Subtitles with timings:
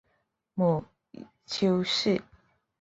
[0.55, 0.83] 母
[1.45, 2.23] 丘氏。